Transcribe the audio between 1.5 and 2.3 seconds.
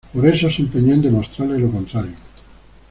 lo contrario.